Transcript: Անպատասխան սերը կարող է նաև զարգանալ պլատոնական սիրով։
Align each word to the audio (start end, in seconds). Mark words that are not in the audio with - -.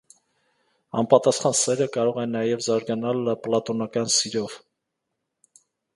Անպատասխան 1.01 1.57
սերը 1.59 1.87
կարող 1.97 2.17
է 2.23 2.25
նաև 2.31 2.63
զարգանալ 2.69 3.31
պլատոնական 3.45 4.11
սիրով։ 4.15 4.57